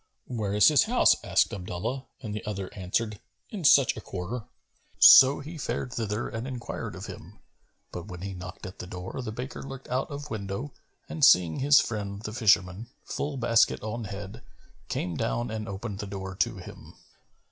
[0.25, 3.19] "Where is his house?" asked Abdullah; and the other answered,
[3.51, 4.45] "In such a quarter."
[4.97, 7.37] So he fared thither and enquired of him;
[7.91, 10.73] but, when he knocked at the door, the baker looked out of window
[11.07, 14.41] and seeing his friend the fisherman, full basket on head,
[14.89, 16.95] came down and opened the door to him.